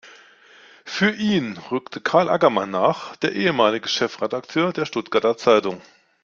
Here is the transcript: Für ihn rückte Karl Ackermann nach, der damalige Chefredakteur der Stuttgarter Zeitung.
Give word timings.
Für 0.83 1.11
ihn 1.11 1.57
rückte 1.69 2.01
Karl 2.01 2.27
Ackermann 2.27 2.71
nach, 2.71 3.15
der 3.17 3.35
damalige 3.35 3.87
Chefredakteur 3.87 4.73
der 4.73 4.85
Stuttgarter 4.87 5.37
Zeitung. 5.37 5.79